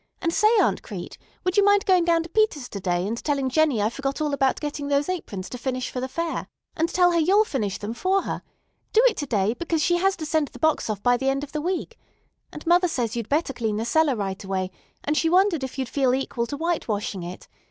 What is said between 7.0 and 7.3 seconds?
her